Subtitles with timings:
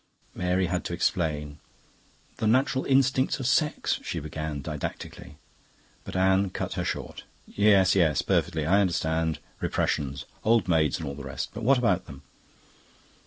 [0.33, 1.59] Mary had to explain.
[2.37, 5.37] "The natural instincts of sex..." she began didactically.
[6.05, 7.23] But Anne cut her short.
[7.45, 8.23] "Yes, yes.
[8.23, 8.65] Perfectly.
[8.65, 9.37] I understand.
[9.59, 10.25] Repressions!
[10.43, 11.51] old maids and all the rest.
[11.53, 12.23] But what about them?"